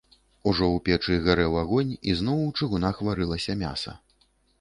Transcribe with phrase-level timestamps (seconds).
[0.51, 3.93] Ужо ў печы гарэў агонь, і зноў у чыгунах варылася мяса.